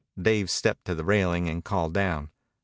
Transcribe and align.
Dave 0.19 0.49
stepped 0.49 0.85
to 0.85 0.95
the 0.95 1.03
railing 1.05 1.47
and 1.47 1.63
called 1.63 1.93
down. 1.93 2.31